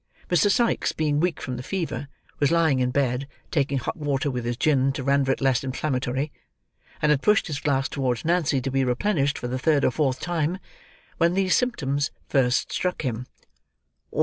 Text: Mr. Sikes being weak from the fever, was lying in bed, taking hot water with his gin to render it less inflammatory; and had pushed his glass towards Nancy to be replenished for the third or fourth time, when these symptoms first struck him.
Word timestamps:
Mr. 0.31 0.49
Sikes 0.49 0.93
being 0.93 1.19
weak 1.19 1.39
from 1.39 1.57
the 1.57 1.61
fever, 1.61 2.07
was 2.39 2.49
lying 2.49 2.79
in 2.79 2.89
bed, 2.89 3.27
taking 3.51 3.77
hot 3.77 3.95
water 3.95 4.31
with 4.31 4.45
his 4.45 4.57
gin 4.57 4.91
to 4.93 5.03
render 5.03 5.31
it 5.31 5.41
less 5.41 5.63
inflammatory; 5.63 6.31
and 7.03 7.11
had 7.11 7.21
pushed 7.21 7.45
his 7.45 7.59
glass 7.59 7.87
towards 7.87 8.25
Nancy 8.25 8.59
to 8.61 8.71
be 8.71 8.83
replenished 8.83 9.37
for 9.37 9.47
the 9.47 9.59
third 9.59 9.85
or 9.85 9.91
fourth 9.91 10.19
time, 10.19 10.57
when 11.19 11.35
these 11.35 11.55
symptoms 11.55 12.09
first 12.29 12.71
struck 12.73 13.03
him. 13.03 13.27